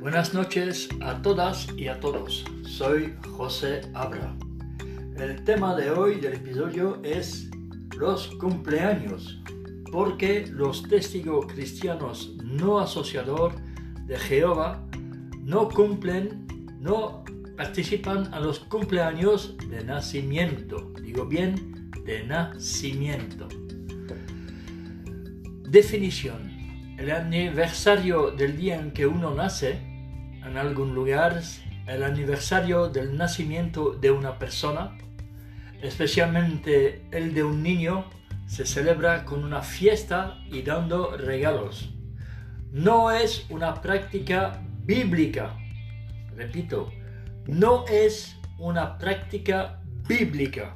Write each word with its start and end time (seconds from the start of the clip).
Buenas 0.00 0.32
noches 0.32 0.88
a 1.00 1.20
todas 1.22 1.66
y 1.76 1.88
a 1.88 1.98
todos. 1.98 2.44
Soy 2.62 3.14
José 3.36 3.80
Abra. 3.94 4.32
El 5.16 5.42
tema 5.42 5.74
de 5.74 5.90
hoy 5.90 6.20
del 6.20 6.34
episodio 6.34 7.00
es 7.02 7.50
los 7.96 8.28
cumpleaños, 8.36 9.42
porque 9.90 10.46
los 10.52 10.84
testigos 10.84 11.46
cristianos 11.46 12.36
no 12.44 12.78
asociador 12.78 13.56
de 14.06 14.16
Jehová 14.16 14.86
no 15.42 15.68
cumplen, 15.68 16.46
no 16.78 17.24
participan 17.56 18.32
a 18.32 18.38
los 18.38 18.60
cumpleaños 18.60 19.56
de 19.68 19.82
nacimiento. 19.82 20.92
Digo 21.02 21.26
bien, 21.26 21.90
de 22.04 22.22
nacimiento. 22.22 23.48
Definición. 25.68 26.56
El 26.98 27.10
aniversario 27.10 28.30
del 28.30 28.56
día 28.56 28.76
en 28.76 28.92
que 28.92 29.06
uno 29.06 29.34
nace, 29.34 29.87
en 30.44 30.56
algún 30.56 30.94
lugar, 30.94 31.42
el 31.86 32.02
aniversario 32.02 32.88
del 32.88 33.16
nacimiento 33.16 33.92
de 33.92 34.10
una 34.10 34.38
persona, 34.38 34.96
especialmente 35.82 37.06
el 37.10 37.34
de 37.34 37.44
un 37.44 37.62
niño, 37.62 38.04
se 38.46 38.64
celebra 38.64 39.24
con 39.24 39.44
una 39.44 39.62
fiesta 39.62 40.38
y 40.50 40.62
dando 40.62 41.16
regalos. 41.16 41.90
No 42.72 43.10
es 43.10 43.46
una 43.50 43.80
práctica 43.80 44.62
bíblica. 44.84 45.56
Repito, 46.34 46.90
no 47.46 47.84
es 47.86 48.36
una 48.58 48.98
práctica 48.98 49.80
bíblica. 50.06 50.74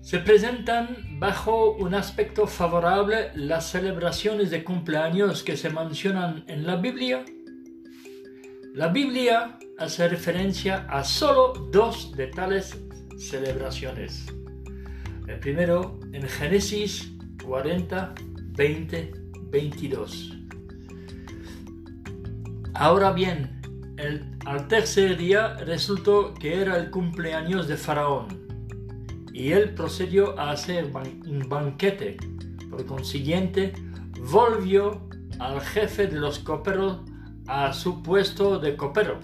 Se 0.00 0.18
presentan 0.18 1.20
bajo 1.20 1.70
un 1.72 1.94
aspecto 1.94 2.46
favorable 2.46 3.30
las 3.34 3.70
celebraciones 3.70 4.50
de 4.50 4.64
cumpleaños 4.64 5.42
que 5.44 5.56
se 5.56 5.70
mencionan 5.70 6.44
en 6.48 6.66
la 6.66 6.76
Biblia. 6.76 7.24
La 8.74 8.88
Biblia 8.88 9.58
hace 9.78 10.08
referencia 10.08 10.86
a 10.88 11.04
solo 11.04 11.52
dos 11.70 12.16
de 12.16 12.28
tales 12.28 12.74
celebraciones. 13.18 14.24
El 15.26 15.38
primero 15.40 16.00
en 16.14 16.26
Génesis 16.26 17.12
40, 17.44 18.14
20, 18.56 19.12
22. 19.50 20.38
Ahora 22.72 23.12
bien, 23.12 23.60
al 24.46 24.68
tercer 24.68 25.18
día 25.18 25.58
resultó 25.58 26.32
que 26.32 26.62
era 26.62 26.78
el 26.78 26.90
cumpleaños 26.90 27.68
de 27.68 27.76
Faraón 27.76 28.28
y 29.34 29.52
él 29.52 29.74
procedió 29.74 30.38
a 30.40 30.50
hacer 30.50 30.86
un 30.86 31.46
banquete. 31.46 32.16
Por 32.70 32.86
consiguiente, 32.86 33.74
volvió 34.30 35.06
al 35.38 35.60
jefe 35.60 36.06
de 36.06 36.18
los 36.18 36.38
coperos 36.38 37.11
a 37.52 37.70
su 37.74 38.02
puesto 38.02 38.58
de 38.58 38.76
copero, 38.76 39.20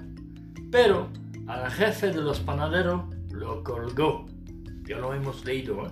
pero 0.71 1.09
al 1.47 1.71
jefe 1.71 2.09
de 2.09 2.21
los 2.21 2.41
panaderos 2.41 3.05
lo 3.31 3.65
colgó. 3.65 4.27
Ya 4.85 4.99
lo 4.99 5.15
hemos 5.15 5.47
leído. 5.47 5.87
¿eh? 5.87 5.91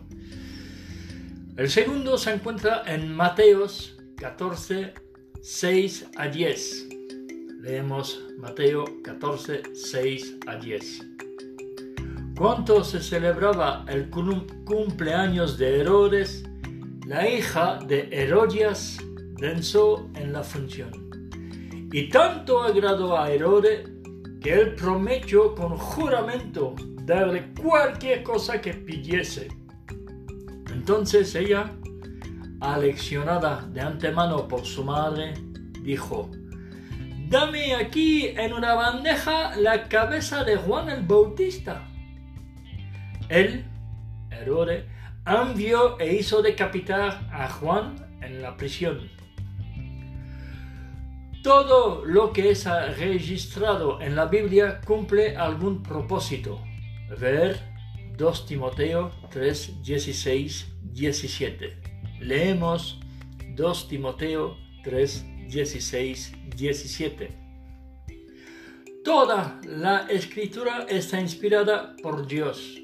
El 1.57 1.71
segundo 1.71 2.19
se 2.19 2.35
encuentra 2.35 2.83
en 2.87 3.15
Mateos 3.15 3.97
14, 4.17 4.93
6 5.41 6.11
a 6.17 6.29
10. 6.29 6.89
Leemos 7.63 8.23
Mateo 8.37 8.85
14, 9.03 9.63
6 9.75 10.37
a 10.47 10.57
10. 10.57 11.07
Cuando 12.37 12.85
se 12.85 13.01
celebraba 13.01 13.87
el 13.89 14.11
cumpleaños 14.11 15.57
de 15.57 15.81
Herodes, 15.81 16.45
la 17.07 17.27
hija 17.27 17.79
de 17.87 18.11
Herodias 18.13 18.99
danzó 19.41 20.11
en 20.17 20.35
la 20.35 20.43
función. 20.43 21.06
Y 21.93 22.09
tanto 22.09 22.63
agradó 22.63 23.17
a 23.17 23.31
Herodes 23.31 23.89
que 24.41 24.53
él 24.53 24.75
prometió 24.75 25.55
con 25.55 25.77
juramento 25.77 26.75
darle 27.03 27.53
cualquier 27.55 28.23
cosa 28.23 28.61
que 28.61 28.75
pidiese. 28.75 29.49
Entonces 30.73 31.35
ella, 31.35 31.73
aleccionada 32.61 33.67
de 33.73 33.81
antemano 33.81 34.47
por 34.49 34.65
su 34.65 34.85
madre, 34.85 35.35
dijo, 35.83 36.31
Dame 37.29 37.75
aquí 37.75 38.29
en 38.29 38.53
una 38.53 38.75
bandeja 38.75 39.57
la 39.57 39.89
cabeza 39.89 40.45
de 40.45 40.57
Juan 40.57 40.89
el 40.89 41.03
Bautista. 41.03 41.83
Él, 43.29 43.65
Herodes, 44.31 44.85
envió 45.27 45.99
e 45.99 46.15
hizo 46.15 46.41
decapitar 46.43 47.29
a 47.33 47.49
Juan 47.49 47.97
en 48.23 48.43
la 48.43 48.57
prisión. 48.57 49.11
Todo 51.47 52.05
lo 52.05 52.33
que 52.33 52.51
es 52.51 52.65
registrado 52.99 54.01
en 54.01 54.17
la 54.17 54.25
Biblia 54.25 54.81
cumple 54.85 55.37
algún 55.37 55.81
propósito. 55.81 56.61
Ver 57.21 57.61
2 58.19 58.47
Timoteo 58.47 59.13
3, 59.31 59.81
16, 59.81 60.67
17. 60.83 61.77
Leemos 62.19 62.99
2 63.55 63.89
Timoteo 63.89 64.57
3, 64.83 65.25
16, 65.49 66.33
17. 66.57 67.29
Toda 69.05 69.61
la 69.69 70.09
escritura 70.09 70.85
está 70.89 71.21
inspirada 71.21 71.95
por 72.03 72.27
Dios 72.27 72.77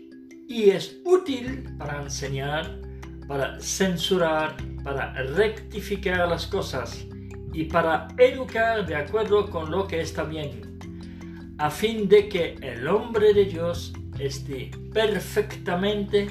y 0.49 0.71
es 0.71 1.01
útil 1.05 1.65
para 1.79 2.01
enseñar, 2.01 2.79
para 3.27 3.59
censurar, 3.59 4.57
para 4.85 5.15
rectificar 5.15 6.29
las 6.29 6.47
cosas 6.47 7.09
y 7.53 7.65
para 7.65 8.09
educar 8.19 8.87
de 8.87 8.97
acuerdo 8.97 9.49
con 9.51 9.71
lo 9.71 9.87
que 9.87 10.01
está 10.01 10.25
bien, 10.25 10.79
a 11.59 11.71
fin 11.71 12.09
de 12.09 12.29
que 12.29 12.55
el 12.63 12.89
hombre 12.89 13.35
de 13.35 13.45
Dios 13.45 13.93
esté 14.19 14.71
perfectamente 14.93 16.29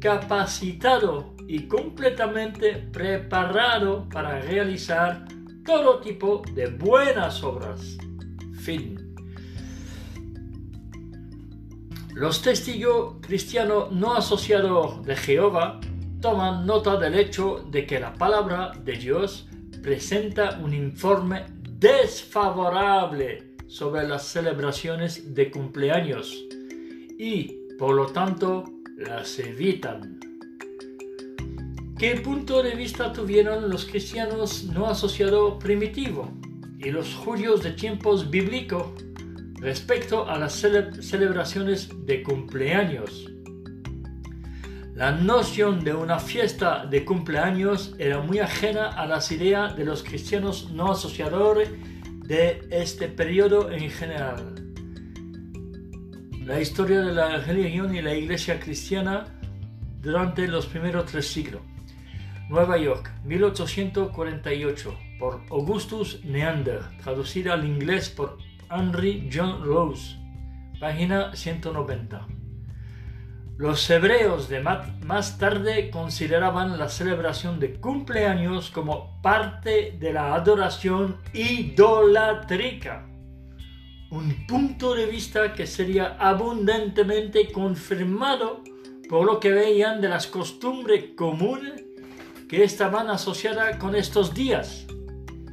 capacitado 0.00 1.34
y 1.46 1.66
completamente 1.66 2.74
preparado 2.92 4.08
para 4.08 4.40
realizar 4.40 5.26
todo 5.64 6.00
tipo 6.00 6.42
de 6.54 6.66
buenas 6.66 7.42
obras. 7.42 7.96
Fin. 8.60 9.08
Los 12.14 12.42
testigos 12.42 13.16
cristianos 13.20 13.92
no 13.92 14.14
asociados 14.14 15.04
de 15.04 15.16
Jehová 15.16 15.80
toman 16.20 16.66
nota 16.66 16.96
del 16.96 17.14
hecho 17.14 17.64
de 17.70 17.86
que 17.86 18.00
la 18.00 18.12
palabra 18.12 18.72
de 18.82 18.92
Dios 18.92 19.47
presenta 19.82 20.58
un 20.62 20.74
informe 20.74 21.44
desfavorable 21.78 23.54
sobre 23.66 24.06
las 24.08 24.24
celebraciones 24.24 25.34
de 25.34 25.50
cumpleaños 25.50 26.44
y, 27.18 27.56
por 27.78 27.94
lo 27.94 28.06
tanto, 28.06 28.64
las 28.96 29.38
evitan. 29.38 30.18
¿Qué 31.98 32.14
punto 32.16 32.62
de 32.62 32.74
vista 32.74 33.12
tuvieron 33.12 33.68
los 33.70 33.84
cristianos 33.84 34.64
no 34.64 34.86
asociados 34.86 35.62
primitivos 35.62 36.28
y 36.78 36.90
los 36.90 37.14
judíos 37.14 37.62
de 37.62 37.72
tiempos 37.72 38.30
bíblicos 38.30 38.86
respecto 39.60 40.28
a 40.28 40.38
las 40.38 40.52
celebraciones 40.54 41.90
de 42.06 42.22
cumpleaños? 42.22 43.28
La 44.98 45.12
noción 45.12 45.84
de 45.84 45.94
una 45.94 46.18
fiesta 46.18 46.84
de 46.84 47.04
cumpleaños 47.04 47.94
era 48.00 48.20
muy 48.20 48.40
ajena 48.40 48.88
a 48.88 49.06
las 49.06 49.30
ideas 49.30 49.76
de 49.76 49.84
los 49.84 50.02
cristianos 50.02 50.72
no 50.72 50.90
asociadores 50.90 51.70
de 52.26 52.66
este 52.72 53.06
periodo 53.06 53.70
en 53.70 53.90
general. 53.90 54.56
La 56.44 56.60
historia 56.60 57.00
de 57.02 57.12
la 57.12 57.36
religión 57.36 57.94
y 57.94 58.02
la 58.02 58.12
iglesia 58.12 58.58
cristiana 58.58 59.26
durante 60.02 60.48
los 60.48 60.66
primeros 60.66 61.06
tres 61.06 61.28
siglos. 61.28 61.62
Nueva 62.48 62.76
York, 62.76 63.12
1848, 63.24 64.98
por 65.20 65.42
Augustus 65.52 66.24
Neander, 66.24 66.80
traducida 67.04 67.52
al 67.52 67.64
inglés 67.64 68.08
por 68.10 68.38
Henry 68.68 69.30
John 69.32 69.64
Rose, 69.64 70.16
página 70.80 71.36
190. 71.36 72.37
Los 73.58 73.90
hebreos 73.90 74.48
de 74.48 74.60
más 74.60 75.36
tarde 75.36 75.90
consideraban 75.90 76.78
la 76.78 76.88
celebración 76.88 77.58
de 77.58 77.74
cumpleaños 77.74 78.70
como 78.70 79.20
parte 79.20 79.96
de 79.98 80.12
la 80.12 80.32
adoración 80.36 81.16
idolátrica, 81.32 83.04
un 84.12 84.46
punto 84.46 84.94
de 84.94 85.06
vista 85.06 85.54
que 85.54 85.66
sería 85.66 86.16
abundantemente 86.20 87.50
confirmado 87.50 88.62
por 89.08 89.26
lo 89.26 89.40
que 89.40 89.50
veían 89.50 90.00
de 90.00 90.08
las 90.08 90.28
costumbres 90.28 91.16
comunes 91.16 91.82
que 92.48 92.62
estaban 92.62 93.10
asociadas 93.10 93.76
con 93.78 93.96
estos 93.96 94.34
días. 94.34 94.86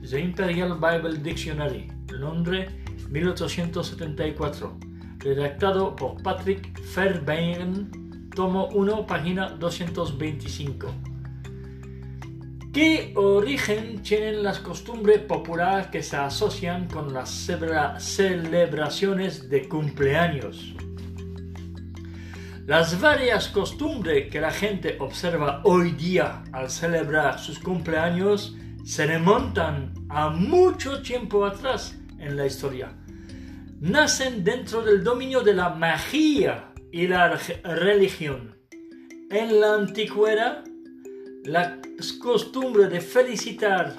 The 0.07 0.19
Imperial 0.19 0.75
Bible 0.75 1.17
Dictionary, 1.23 1.91
Londres, 2.11 2.69
1874, 3.09 4.77
redactado 5.25 5.95
por 5.95 6.21
Patrick 6.21 6.79
Fairbairn, 6.79 8.29
tomo 8.35 8.67
1, 8.67 9.07
página 9.07 9.49
225. 9.49 10.87
¿Qué 12.71 13.11
origen 13.15 14.03
tienen 14.03 14.43
las 14.43 14.59
costumbres 14.59 15.21
populares 15.21 15.87
que 15.87 16.03
se 16.03 16.17
asocian 16.17 16.87
con 16.87 17.11
las 17.11 17.31
celebraciones 17.31 19.49
de 19.49 19.67
cumpleaños? 19.67 20.75
Las 22.67 23.01
varias 23.01 23.47
costumbres 23.47 24.29
que 24.29 24.39
la 24.39 24.51
gente 24.51 24.97
observa 24.99 25.61
hoy 25.63 25.93
día 25.93 26.43
al 26.51 26.69
celebrar 26.69 27.39
sus 27.39 27.57
cumpleaños 27.57 28.55
se 28.83 29.07
remontan 29.07 29.91
a 30.09 30.29
mucho 30.29 31.01
tiempo 31.01 31.45
atrás 31.45 31.97
en 32.19 32.37
la 32.37 32.45
historia. 32.45 32.93
Nacen 33.79 34.43
dentro 34.43 34.81
del 34.81 35.03
dominio 35.03 35.41
de 35.41 35.53
la 35.53 35.69
magia 35.69 36.71
y 36.91 37.07
la 37.07 37.37
religión. 37.63 38.55
En 39.29 39.59
la 39.59 39.75
antigüedad, 39.75 40.63
la 41.43 41.79
costumbre 42.21 42.87
de 42.87 43.01
felicitar, 43.01 43.95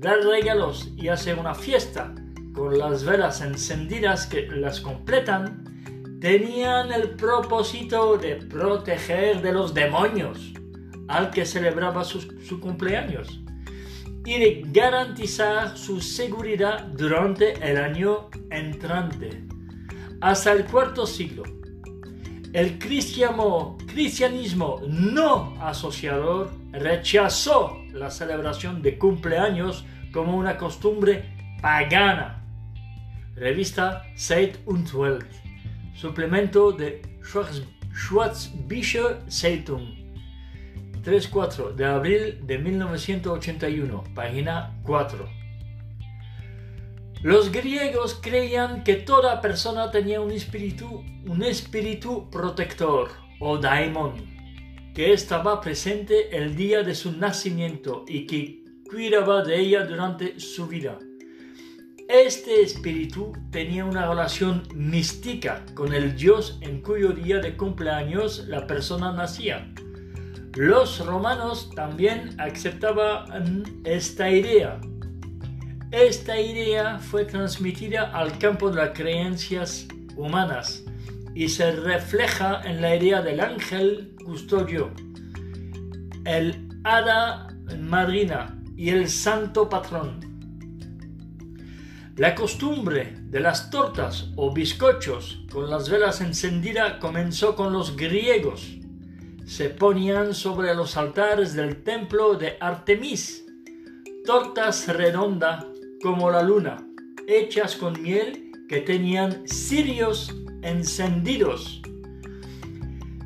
dar 0.00 0.18
regalos 0.18 0.90
y 0.96 1.08
hacer 1.08 1.38
una 1.38 1.54
fiesta 1.54 2.14
con 2.52 2.76
las 2.78 3.04
velas 3.04 3.40
encendidas 3.40 4.26
que 4.26 4.48
las 4.48 4.80
completan 4.80 6.18
tenían 6.20 6.92
el 6.92 7.10
propósito 7.10 8.16
de 8.16 8.36
proteger 8.36 9.40
de 9.40 9.52
los 9.52 9.72
demonios 9.72 10.52
al 11.08 11.30
que 11.30 11.44
celebraba 11.44 12.04
su, 12.04 12.60
cumpleaños 12.60 13.40
y 14.24 14.38
de 14.38 14.62
garantizar 14.66 15.76
su 15.76 16.00
seguridad 16.00 16.84
durante 16.86 17.52
el 17.68 17.76
año 17.76 18.28
entrante. 18.50 19.42
Hasta 20.20 20.52
el 20.52 20.64
cuarto 20.64 21.06
siglo, 21.06 21.42
el 22.52 22.78
cristianismo 22.78 24.80
no 24.86 25.56
asociador 25.60 26.50
rechazó 26.72 27.78
la 27.92 28.10
celebración 28.10 28.82
de 28.82 28.98
cumpleaños 28.98 29.84
como 30.12 30.36
una 30.36 30.56
costumbre 30.56 31.24
pagana. 31.60 32.44
Revista 33.34 34.04
Zeit 34.14 34.58
und 34.66 34.92
Welt 34.94 35.26
suplemento 35.94 36.72
de 36.72 37.02
Schwarzbücher 37.92 39.20
Zeitung, 39.28 40.01
3-4 41.02 41.74
de 41.74 41.84
abril 41.84 42.46
de 42.46 42.58
1981, 42.58 44.04
página 44.14 44.78
4. 44.84 45.28
Los 47.22 47.52
griegos 47.52 48.18
creían 48.20 48.84
que 48.84 48.94
toda 48.94 49.40
persona 49.40 49.90
tenía 49.90 50.20
un 50.20 50.32
espíritu, 50.32 51.04
un 51.26 51.42
espíritu 51.42 52.28
protector 52.30 53.10
o 53.40 53.58
daimon, 53.58 54.14
que 54.94 55.12
estaba 55.12 55.60
presente 55.60 56.36
el 56.36 56.54
día 56.56 56.82
de 56.82 56.94
su 56.94 57.12
nacimiento 57.12 58.04
y 58.06 58.26
que 58.26 58.62
cuidaba 58.88 59.42
de 59.42 59.58
ella 59.58 59.84
durante 59.84 60.38
su 60.38 60.66
vida. 60.66 60.98
Este 62.08 62.60
espíritu 62.62 63.32
tenía 63.50 63.84
una 63.84 64.06
relación 64.08 64.68
mística 64.74 65.64
con 65.74 65.94
el 65.94 66.14
dios 66.14 66.58
en 66.60 66.82
cuyo 66.82 67.12
día 67.12 67.38
de 67.38 67.56
cumpleaños 67.56 68.46
la 68.48 68.66
persona 68.66 69.12
nacía. 69.12 69.72
Los 70.54 71.04
romanos 71.06 71.70
también 71.74 72.38
aceptaban 72.38 73.64
esta 73.84 74.30
idea. 74.30 74.78
Esta 75.90 76.38
idea 76.38 76.98
fue 76.98 77.24
transmitida 77.24 78.10
al 78.12 78.38
campo 78.38 78.68
de 78.70 78.76
las 78.76 78.90
creencias 78.90 79.86
humanas 80.14 80.84
y 81.34 81.48
se 81.48 81.72
refleja 81.72 82.60
en 82.64 82.82
la 82.82 82.94
idea 82.94 83.22
del 83.22 83.40
ángel 83.40 84.14
custodio, 84.24 84.90
el 86.26 86.68
hada 86.84 87.48
madrina 87.78 88.58
y 88.76 88.90
el 88.90 89.08
santo 89.08 89.70
patrón. 89.70 90.20
La 92.16 92.34
costumbre 92.34 93.16
de 93.22 93.40
las 93.40 93.70
tortas 93.70 94.28
o 94.36 94.52
bizcochos 94.52 95.46
con 95.50 95.70
las 95.70 95.88
velas 95.88 96.20
encendidas 96.20 96.98
comenzó 97.00 97.56
con 97.56 97.72
los 97.72 97.96
griegos. 97.96 98.81
Se 99.46 99.68
ponían 99.70 100.34
sobre 100.34 100.74
los 100.74 100.96
altares 100.96 101.54
del 101.54 101.82
templo 101.82 102.34
de 102.34 102.56
Artemis 102.60 103.44
tortas 104.24 104.86
redondas 104.88 105.64
como 106.02 106.30
la 106.30 106.42
luna, 106.42 106.86
hechas 107.26 107.76
con 107.76 108.00
miel 108.00 108.52
que 108.68 108.80
tenían 108.80 109.46
cirios 109.46 110.34
encendidos. 110.62 111.82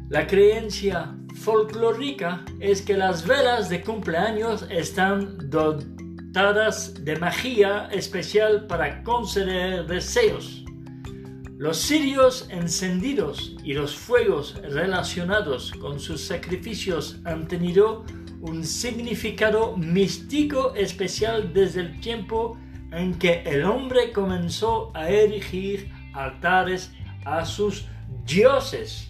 La 0.08 0.26
creencia 0.26 1.14
folclórica 1.34 2.44
es 2.60 2.80
que 2.82 2.96
las 2.96 3.26
velas 3.26 3.68
de 3.68 3.82
cumpleaños 3.82 4.66
están 4.70 5.50
de 7.02 7.16
magia 7.16 7.88
especial 7.92 8.66
para 8.66 9.02
conceder 9.02 9.86
deseos. 9.86 10.65
Los 11.58 11.78
cirios 11.78 12.48
encendidos 12.50 13.56
y 13.64 13.72
los 13.72 13.96
fuegos 13.96 14.56
relacionados 14.62 15.72
con 15.72 15.98
sus 15.98 16.20
sacrificios 16.20 17.18
han 17.24 17.48
tenido 17.48 18.04
un 18.42 18.62
significado 18.62 19.74
místico 19.74 20.74
especial 20.74 21.54
desde 21.54 21.80
el 21.80 22.00
tiempo 22.00 22.58
en 22.92 23.18
que 23.18 23.42
el 23.46 23.64
hombre 23.64 24.12
comenzó 24.12 24.94
a 24.94 25.08
erigir 25.08 25.90
altares 26.12 26.92
a 27.24 27.46
sus 27.46 27.86
dioses. 28.26 29.08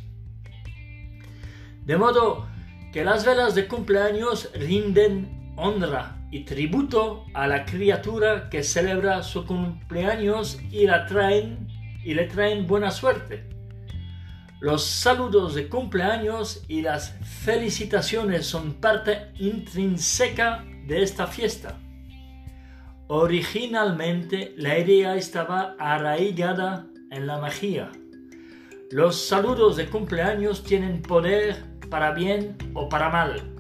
De 1.85 1.97
modo 1.97 2.47
que 2.93 3.05
las 3.05 3.27
velas 3.27 3.57
de 3.57 3.67
cumpleaños 3.67 4.53
rinden 4.55 5.53
honra 5.57 6.17
y 6.31 6.45
tributo 6.45 7.25
a 7.35 7.49
la 7.49 7.65
criatura 7.65 8.49
que 8.51 8.63
celebra 8.63 9.25
su 9.25 9.47
cumpleaños 9.47 10.61
y, 10.71 10.87
la 10.87 11.07
traen, 11.07 11.67
y 12.07 12.15
le 12.15 12.25
traen 12.25 12.67
buena 12.67 12.91
suerte. 12.91 13.49
Los 14.61 14.87
saludos 14.87 15.55
de 15.55 15.69
cumpleaños 15.69 16.65
y 16.69 16.81
las 16.81 17.19
felicitaciones 17.45 18.47
son 18.47 18.75
parte 18.75 19.33
intrínseca 19.39 20.65
de 20.87 21.03
esta 21.03 21.27
fiesta. 21.27 21.79
Originalmente 23.09 24.55
la 24.57 24.79
idea 24.79 25.17
estaba 25.17 25.77
arraigada 25.79 26.87
en 27.11 27.27
la 27.27 27.39
magia. 27.39 27.93
Los 28.91 29.27
saludos 29.27 29.77
de 29.77 29.91
cumpleaños 29.91 30.63
tienen 30.63 31.03
poder 31.03 31.63
para 31.91 32.13
bien 32.13 32.57
o 32.75 32.89
para 32.89 33.11
mal 33.11 33.57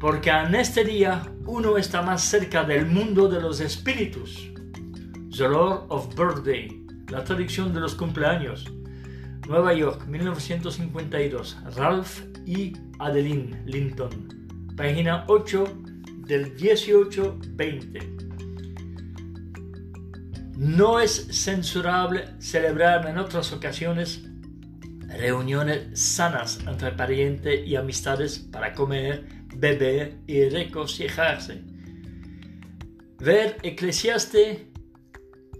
porque 0.00 0.30
en 0.30 0.54
este 0.54 0.84
día 0.84 1.22
uno 1.44 1.76
está 1.76 2.02
más 2.02 2.22
cerca 2.22 2.62
del 2.62 2.86
mundo 2.86 3.28
de 3.28 3.40
los 3.40 3.60
espíritus. 3.60 4.48
The 5.36 5.48
Lord 5.48 5.86
of 5.88 6.14
Birthday, 6.14 6.86
la 7.10 7.24
traducción 7.24 7.72
de 7.72 7.80
los 7.80 7.94
cumpleaños. 7.94 8.66
Nueva 9.48 9.72
York, 9.72 10.06
1952. 10.06 11.56
Ralph 11.76 12.20
y 12.46 12.74
Adeline 12.98 13.62
Linton. 13.66 14.74
Página 14.76 15.24
8 15.28 15.64
del 16.26 16.52
1820. 16.54 18.18
No 20.56 21.00
es 21.00 21.28
censurable 21.30 22.24
celebrar 22.40 23.06
en 23.06 23.18
otras 23.18 23.52
ocasiones 23.52 24.24
reuniones 25.08 25.98
sanas 25.98 26.60
entre 26.66 26.92
parientes 26.92 27.66
y 27.66 27.76
amistades 27.76 28.38
para 28.38 28.74
comer 28.74 29.24
beber 29.56 30.18
y 30.26 30.48
regocijarse. 30.48 31.62
Ver 33.18 33.56
Eclesiastes 33.62 34.58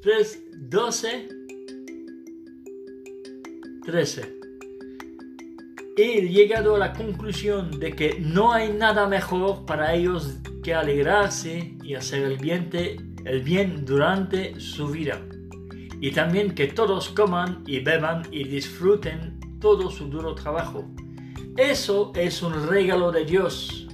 3, 0.03 0.39
12, 0.55 1.29
13. 3.89 4.41
He 5.97 6.29
llegado 6.29 6.77
a 6.77 6.79
la 6.79 6.93
conclusión 6.93 7.81
de 7.81 7.93
que 7.95 8.19
no 8.21 8.53
hay 8.53 8.71
nada 8.71 9.09
mejor 9.09 9.65
para 9.65 9.95
ellos 9.95 10.37
que 10.63 10.75
alegrarse 10.75 11.75
y 11.83 11.95
hacer 11.95 12.23
el 12.25 12.37
bien, 12.37 12.69
el 13.25 13.43
bien 13.43 13.87
durante 13.87 14.61
su 14.61 14.89
vida. 14.89 15.23
Y 16.03 16.11
también 16.11 16.55
que 16.55 16.67
todos 16.67 17.09
coman 17.09 17.65
y 17.67 17.81
beban 17.81 18.25
y 18.31 18.45
disfruten 18.45 19.41
todo 19.59 19.91
su 19.91 20.11
duro 20.11 20.35
trabajo. 20.35 20.85
Eso 21.57 22.13
es 22.15 22.43
un 22.43 22.69
regalo 22.69 23.11
de 23.11 23.25
Dios 23.25 23.88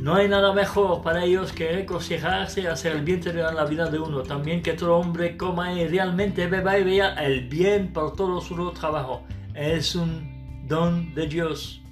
no 0.00 0.14
hay 0.14 0.28
nada 0.28 0.52
mejor 0.52 1.02
para 1.02 1.24
ellos 1.24 1.52
que 1.52 1.72
regocijarse 1.72 2.60
y 2.60 2.66
hacer 2.66 2.92
el 2.92 3.02
bien 3.02 3.20
en 3.26 3.54
la 3.54 3.64
vida 3.64 3.90
de 3.90 3.98
uno. 3.98 4.22
También 4.22 4.62
que 4.62 4.74
todo 4.74 4.96
hombre 4.96 5.36
coma 5.36 5.72
y 5.72 5.88
realmente 5.88 6.46
beba 6.46 6.78
y 6.78 6.84
vea 6.84 7.14
el 7.14 7.48
bien 7.48 7.92
por 7.92 8.14
todo 8.14 8.40
su 8.40 8.70
trabajo. 8.72 9.24
Es 9.54 9.96
un 9.96 10.66
don 10.68 11.14
de 11.14 11.26
Dios. 11.26 11.82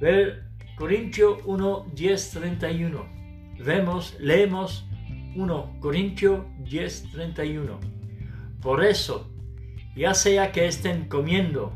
Ver 0.00 0.44
Corintio 0.76 1.38
1, 1.44 1.86
10, 1.94 2.30
31. 2.30 3.06
Vemos, 3.64 4.16
leemos 4.18 4.84
1 5.36 5.76
Corintio 5.78 6.46
10, 6.64 7.12
31. 7.12 7.78
Por 8.60 8.84
eso, 8.84 9.30
ya 9.94 10.14
sea 10.14 10.50
que 10.50 10.66
estén 10.66 11.08
comiendo, 11.08 11.74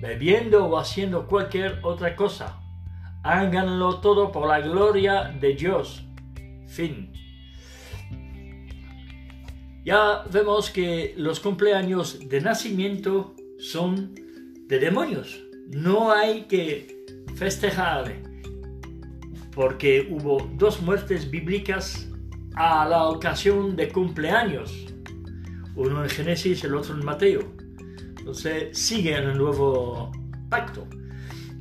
bebiendo 0.00 0.66
o 0.66 0.78
haciendo 0.78 1.26
cualquier 1.26 1.80
otra 1.82 2.14
cosa, 2.14 2.60
Háganlo 3.28 3.98
todo 3.98 4.30
por 4.30 4.46
la 4.46 4.60
gloria 4.60 5.34
de 5.40 5.54
Dios. 5.54 6.06
Fin. 6.68 7.10
Ya 9.84 10.22
vemos 10.30 10.70
que 10.70 11.12
los 11.16 11.40
cumpleaños 11.40 12.20
de 12.28 12.40
nacimiento 12.40 13.34
son 13.58 14.14
de 14.68 14.78
demonios. 14.78 15.42
No 15.66 16.12
hay 16.12 16.42
que 16.42 17.04
festejar 17.34 18.14
porque 19.56 20.06
hubo 20.08 20.48
dos 20.54 20.80
muertes 20.80 21.28
bíblicas 21.28 22.08
a 22.54 22.88
la 22.88 23.08
ocasión 23.08 23.74
de 23.74 23.88
cumpleaños. 23.88 24.86
Uno 25.74 26.04
en 26.04 26.10
Génesis, 26.10 26.62
el 26.62 26.76
otro 26.76 26.94
en 26.94 27.04
Mateo. 27.04 27.40
Entonces 28.20 28.78
sigue 28.78 29.16
en 29.16 29.30
el 29.30 29.36
nuevo 29.36 30.12
pacto. 30.48 30.86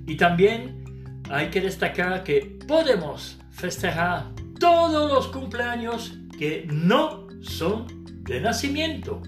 Y 0.06 0.16
también 0.16 0.85
hay 1.30 1.50
que 1.50 1.62
destacar 1.62 2.24
que 2.24 2.60
podemos 2.68 3.38
festejar 3.52 4.32
todos 4.60 5.12
los 5.12 5.28
cumpleaños 5.28 6.18
que 6.38 6.68
no 6.72 7.28
son 7.42 7.88
de 8.24 8.42
nacimiento. 8.42 9.22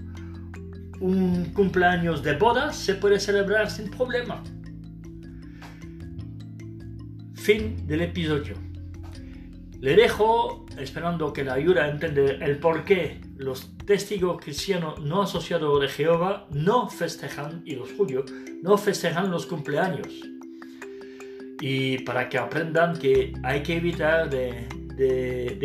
Un 1.00 1.46
cumpleaños 1.54 2.22
de 2.22 2.36
boda 2.36 2.72
se 2.72 2.94
puede 2.94 3.20
celebrar 3.20 3.70
sin 3.70 3.90
problema. 3.90 4.42
Fin 7.34 7.86
del 7.86 8.02
episodio. 8.02 8.54
Le 9.80 9.94
dejo 9.94 10.66
esperando 10.76 11.32
que 11.32 11.44
la 11.44 11.54
ayude 11.54 11.80
a 11.80 11.88
entender 11.88 12.42
el 12.42 12.58
por 12.58 12.84
qué 12.84 13.20
los 13.36 13.76
testigos 13.86 14.40
cristianos 14.42 15.00
no 15.00 15.22
asociados 15.22 15.80
de 15.80 15.88
Jehová 15.88 16.48
no 16.50 16.88
festejan, 16.88 17.62
y 17.64 17.76
los 17.76 17.92
judíos, 17.92 18.30
no 18.62 18.76
festejan 18.76 19.30
los 19.30 19.46
cumpleaños 19.46 20.08
y 21.60 21.98
para 21.98 22.28
que 22.28 22.38
aprendan 22.38 22.98
que 22.98 23.32
hay 23.42 23.62
que 23.62 23.76
evitar 23.76 24.30
de, 24.30 24.68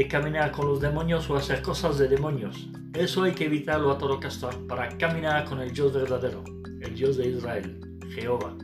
caminar 0.09 0.51
con 0.51 0.67
los 0.67 0.79
demonios 0.79 1.29
o 1.29 1.35
hacer 1.35 1.61
cosas 1.61 1.97
de 1.97 2.07
demonios. 2.07 2.69
Eso 2.93 3.23
hay 3.23 3.31
que 3.31 3.45
evitarlo 3.45 3.91
a 3.91 3.97
todo 3.97 4.19
caso 4.19 4.49
para 4.67 4.89
caminar 4.97 5.45
con 5.45 5.59
el 5.59 5.71
Dios 5.71 5.93
verdadero, 5.93 6.43
el 6.81 6.95
Dios 6.95 7.17
de 7.17 7.29
Israel, 7.29 7.79
Jehová. 8.13 8.55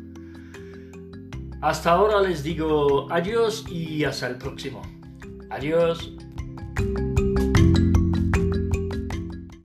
Hasta 1.61 1.91
ahora 1.91 2.21
les 2.21 2.43
digo 2.43 3.11
adiós 3.11 3.65
y 3.69 4.03
hasta 4.03 4.27
el 4.27 4.37
próximo. 4.37 4.81
Adiós. 5.49 6.13